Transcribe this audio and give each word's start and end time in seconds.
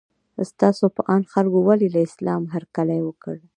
ستاسو 0.51 0.85
په 0.95 1.01
اند 1.13 1.25
خلکو 1.33 1.59
ولې 1.67 1.87
له 1.93 1.99
اسلام 2.07 2.43
هرکلی 2.53 2.99
وکړ؟ 3.03 3.35